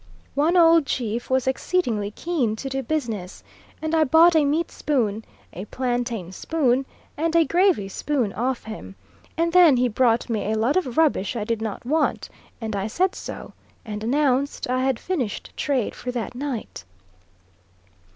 [0.33, 3.43] One old chief was exceedingly keen to do business,
[3.83, 8.95] and I bought a meat spoon, a plantain spoon, and a gravy spoon off him;
[9.37, 12.29] and then he brought me a lot of rubbish I did not want,
[12.59, 13.53] and I said so,
[13.85, 16.83] and announced I had finished trade for that night.